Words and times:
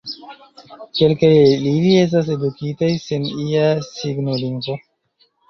Kelkaj 0.99 1.29
el 1.41 1.67
ili 1.71 1.91
estas 2.05 2.31
edukitaj 2.37 2.89
sen 3.05 3.29
ia 3.45 3.69
signolingvo. 3.91 4.81